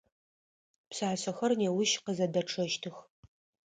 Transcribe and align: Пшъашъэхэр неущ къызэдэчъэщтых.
Пшъашъэхэр 0.89 1.51
неущ 1.59 1.91
къызэдэчъэщтых. 2.03 2.95